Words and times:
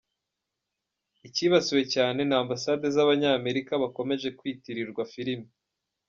Ikibasiwe 1.27 1.81
cyane 1.93 2.19
ni 2.25 2.35
ambasade 2.41 2.85
z’Abanyamerika, 2.95 3.71
bakomeje 3.83 4.27
kwitirirwa 4.39 5.03
filimi. 5.13 5.47